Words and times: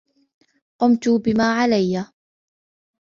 قمت 0.79 1.09
بما 1.09 1.55
عليّ. 1.63 2.03